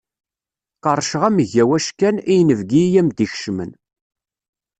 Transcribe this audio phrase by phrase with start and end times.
[0.83, 3.71] Qerrceɣ-am egg awackan i yinebgi i am-d-ikecmen.